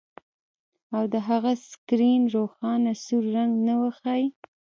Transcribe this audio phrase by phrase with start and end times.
[0.95, 4.25] او د هغه سکرین روښانه سور رنګ ونه ښيي